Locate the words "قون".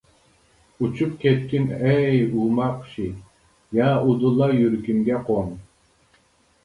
5.29-5.53